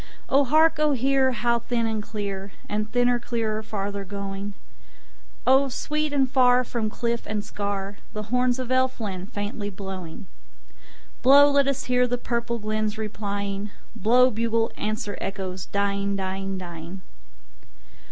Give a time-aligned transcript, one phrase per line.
[0.29, 1.31] O hark, O hear!
[1.31, 7.43] how thin and clear, And thinner, clearer, farther going!O sweet and far from cliff and
[7.43, 10.25] scarThe horns of Elfland faintly blowing!
[11.21, 17.01] Blow, let us hear the purple glens replying:Blow, bugle; answer, echoes, dying, dying, dying.